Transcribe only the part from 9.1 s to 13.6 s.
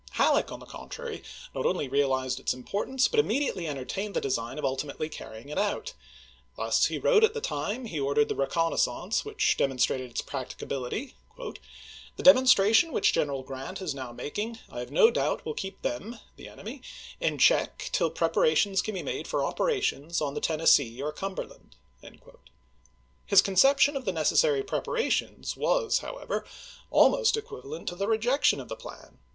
which demon strated its practicability:" The demonstration which General